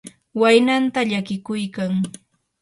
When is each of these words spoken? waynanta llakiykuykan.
waynanta 0.39 0.99
llakiykuykan. 1.09 1.91